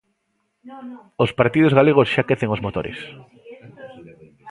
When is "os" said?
1.23-1.31, 2.55-2.63